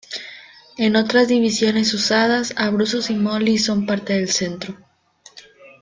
En 0.77 0.95
otras 0.95 1.27
divisiones 1.27 1.93
usadas 1.93 2.55
Abruzos 2.57 3.11
y 3.11 3.13
Molise 3.13 3.65
son 3.65 3.85
parte 3.85 4.13
del 4.13 4.29
centro. 4.29 4.75